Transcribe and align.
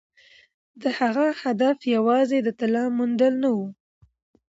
د 0.81 0.83
هغه 0.99 1.27
هدف 1.43 1.77
یوازې 1.95 2.37
د 2.43 2.49
طلا 2.59 2.85
موندل 2.97 3.33
نه 3.43 3.49
وو. 3.55 3.67